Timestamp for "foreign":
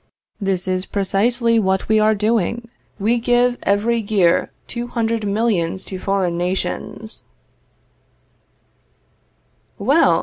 5.99-6.39